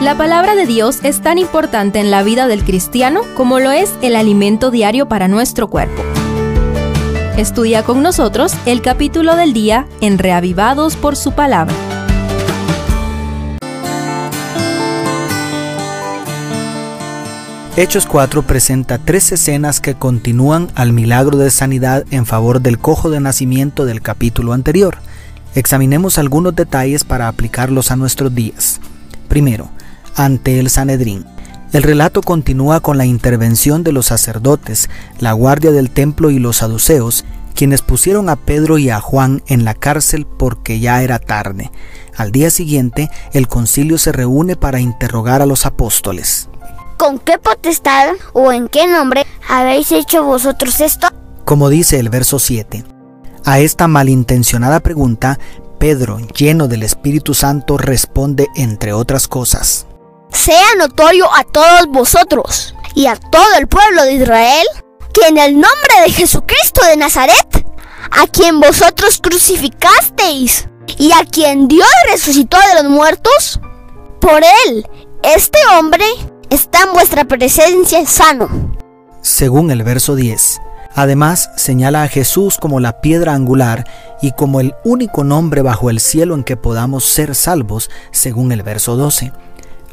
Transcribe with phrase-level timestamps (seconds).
[0.00, 3.92] La palabra de Dios es tan importante en la vida del cristiano como lo es
[4.00, 6.04] el alimento diario para nuestro cuerpo.
[7.36, 11.74] Estudia con nosotros el capítulo del día en Reavivados por su palabra.
[17.76, 23.10] Hechos 4 presenta tres escenas que continúan al milagro de sanidad en favor del cojo
[23.10, 24.98] de nacimiento del capítulo anterior.
[25.56, 28.80] Examinemos algunos detalles para aplicarlos a nuestros días.
[29.28, 29.70] Primero,
[30.18, 31.24] ante el Sanedrín.
[31.72, 34.88] El relato continúa con la intervención de los sacerdotes,
[35.18, 39.64] la guardia del templo y los saduceos, quienes pusieron a Pedro y a Juan en
[39.64, 41.70] la cárcel porque ya era tarde.
[42.16, 46.48] Al día siguiente, el concilio se reúne para interrogar a los apóstoles.
[46.96, 51.08] ¿Con qué potestad o en qué nombre habéis hecho vosotros esto?
[51.44, 52.84] Como dice el verso 7.
[53.44, 55.38] A esta malintencionada pregunta,
[55.78, 59.87] Pedro, lleno del Espíritu Santo, responde entre otras cosas.
[60.32, 64.66] Sea notorio a todos vosotros y a todo el pueblo de Israel
[65.12, 67.66] que en el nombre de Jesucristo de Nazaret,
[68.10, 73.60] a quien vosotros crucificasteis y a quien Dios resucitó de los muertos,
[74.20, 74.86] por él,
[75.22, 76.04] este hombre
[76.50, 78.48] está en vuestra presencia sano.
[79.22, 80.60] Según el verso 10.
[80.94, 83.84] Además, señala a Jesús como la piedra angular
[84.20, 88.62] y como el único nombre bajo el cielo en que podamos ser salvos, según el
[88.62, 89.32] verso 12.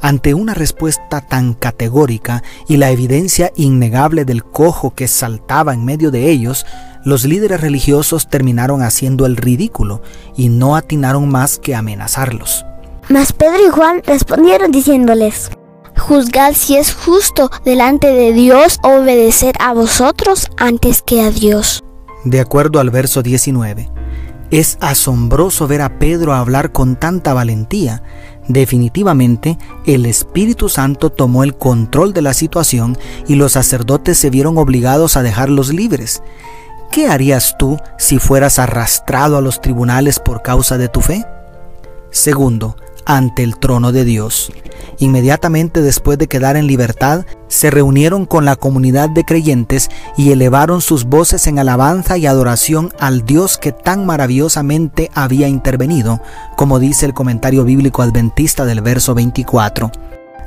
[0.05, 6.11] Ante una respuesta tan categórica y la evidencia innegable del cojo que saltaba en medio
[6.11, 6.67] de ellos,
[7.03, 10.03] los líderes religiosos terminaron haciendo el ridículo
[10.37, 12.67] y no atinaron más que amenazarlos.
[13.09, 15.49] Mas Pedro y Juan respondieron diciéndoles,
[15.97, 21.83] Juzgad si es justo delante de Dios obedecer a vosotros antes que a Dios.
[22.25, 23.89] De acuerdo al verso 19,
[24.51, 28.03] es asombroso ver a Pedro hablar con tanta valentía.
[28.47, 34.57] Definitivamente, el Espíritu Santo tomó el control de la situación y los sacerdotes se vieron
[34.57, 36.21] obligados a dejarlos libres.
[36.91, 41.25] ¿Qué harías tú si fueras arrastrado a los tribunales por causa de tu fe?
[42.11, 44.51] Segundo, ante el trono de Dios.
[44.99, 50.81] Inmediatamente después de quedar en libertad, se reunieron con la comunidad de creyentes y elevaron
[50.81, 56.21] sus voces en alabanza y adoración al Dios que tan maravillosamente había intervenido,
[56.55, 59.91] como dice el comentario bíblico adventista del verso 24.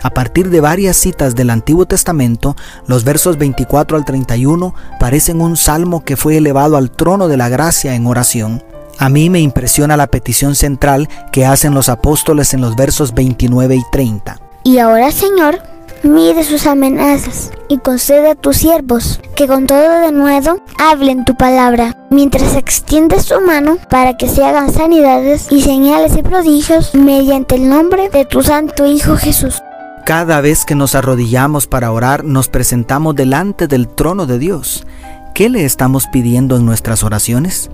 [0.00, 2.54] A partir de varias citas del Antiguo Testamento,
[2.86, 7.48] los versos 24 al 31 parecen un salmo que fue elevado al trono de la
[7.48, 8.62] gracia en oración.
[8.98, 13.76] A mí me impresiona la petición central que hacen los apóstoles en los versos 29
[13.76, 14.40] y 30.
[14.64, 15.62] Y ahora, Señor,
[16.02, 21.36] mire sus amenazas y concede a tus siervos que con todo de nuevo hablen tu
[21.36, 27.54] palabra, mientras extiende su mano para que se hagan sanidades y señales y prodigios mediante
[27.54, 29.62] el nombre de tu Santo Hijo Jesús.
[30.04, 34.86] Cada vez que nos arrodillamos para orar, nos presentamos delante del trono de Dios.
[35.34, 37.70] ¿Qué le estamos pidiendo en nuestras oraciones?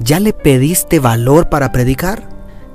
[0.00, 2.28] ¿Ya le pediste valor para predicar?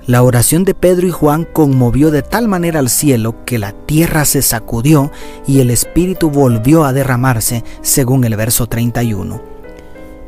[0.06, 4.25] La oración de Pedro y Juan conmovió de tal manera al cielo que la tierra
[4.25, 5.09] se sacudió
[5.47, 9.41] y el Espíritu volvió a derramarse, según el verso 31.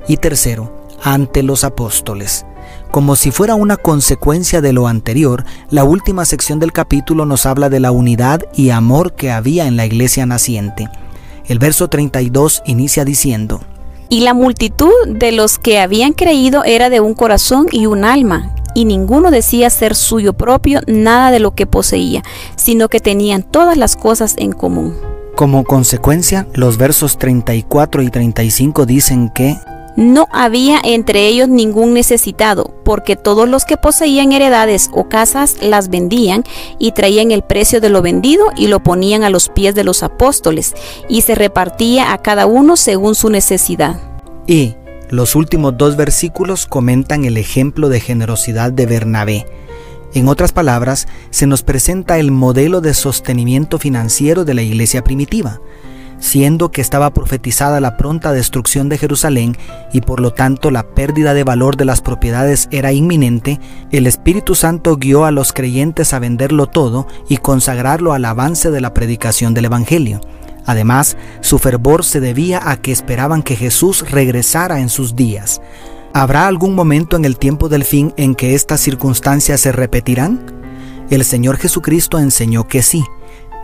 [0.07, 2.45] Y tercero, ante los apóstoles.
[2.91, 7.69] Como si fuera una consecuencia de lo anterior, la última sección del capítulo nos habla
[7.69, 10.87] de la unidad y amor que había en la iglesia naciente.
[11.45, 13.59] El verso 32 inicia diciendo,
[14.09, 18.55] y la multitud de los que habían creído era de un corazón y un alma,
[18.73, 22.23] y ninguno decía ser suyo propio nada de lo que poseía,
[22.55, 24.95] sino que tenían todas las cosas en común.
[25.35, 29.57] Como consecuencia, los versos 34 y 35 dicen que
[29.95, 35.89] no había entre ellos ningún necesitado, porque todos los que poseían heredades o casas las
[35.89, 36.43] vendían
[36.79, 40.03] y traían el precio de lo vendido y lo ponían a los pies de los
[40.03, 40.73] apóstoles,
[41.09, 43.99] y se repartía a cada uno según su necesidad.
[44.47, 44.75] Y
[45.09, 49.45] los últimos dos versículos comentan el ejemplo de generosidad de Bernabé.
[50.13, 55.59] En otras palabras, se nos presenta el modelo de sostenimiento financiero de la iglesia primitiva
[56.19, 59.57] siendo que estaba profetizada la pronta destrucción de Jerusalén
[59.93, 63.59] y por lo tanto la pérdida de valor de las propiedades era inminente,
[63.91, 68.81] el Espíritu Santo guió a los creyentes a venderlo todo y consagrarlo al avance de
[68.81, 70.21] la predicación del Evangelio.
[70.65, 75.61] Además, su fervor se debía a que esperaban que Jesús regresara en sus días.
[76.13, 80.45] ¿Habrá algún momento en el tiempo del fin en que estas circunstancias se repetirán?
[81.09, 83.03] El Señor Jesucristo enseñó que sí,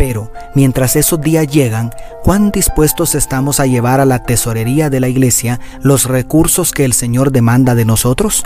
[0.01, 1.94] pero mientras esos días llegan,
[2.24, 6.94] ¿cuán dispuestos estamos a llevar a la tesorería de la iglesia los recursos que el
[6.94, 8.44] Señor demanda de nosotros?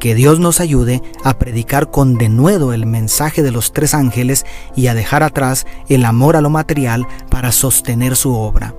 [0.00, 4.86] Que Dios nos ayude a predicar con denuedo el mensaje de los tres ángeles y
[4.86, 8.74] a dejar atrás el amor a lo material para sostener su obra.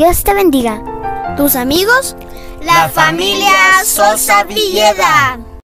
[0.00, 0.82] Dios te bendiga.
[1.36, 2.16] Tus amigos,
[2.64, 3.52] la familia
[3.84, 5.38] Sosa Villeda.